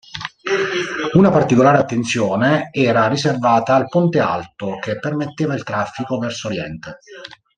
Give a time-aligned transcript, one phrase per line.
[1.13, 6.97] Una particolare attenzione era riservata al "ponte alto" che permetteva il traffico verso oriente.